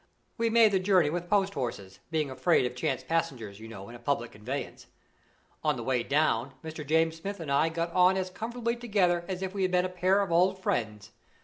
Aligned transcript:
We 0.35 0.49
made 0.49 0.71
the 0.71 0.79
journey 0.79 1.11
with 1.11 1.29
post 1.29 1.53
horses, 1.53 1.99
being 2.09 2.31
afraid 2.31 2.65
of 2.65 2.75
chance 2.75 3.03
passengers, 3.03 3.59
you 3.59 3.67
know, 3.67 3.87
in 3.87 3.95
public 3.99 4.31
conveyances. 4.31 4.87
On 5.63 5.75
the 5.75 5.83
way 5.83 6.01
down, 6.01 6.55
Mr. 6.63 6.83
James 6.83 7.17
Smith 7.17 7.39
and 7.39 7.51
I 7.51 7.69
got 7.69 7.93
on 7.93 8.17
as 8.17 8.31
comfortably 8.31 8.75
together 8.75 9.23
as 9.27 9.43
if 9.43 9.53
we 9.53 9.61
had 9.61 9.69
been 9.69 9.85
a 9.85 9.89
pair 9.89 10.21
of 10.23 10.31
old 10.31 10.57
friends. 10.57 11.11